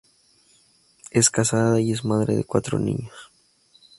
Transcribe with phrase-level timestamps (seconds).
[1.11, 3.31] Es casada y es madre de cuatro niños.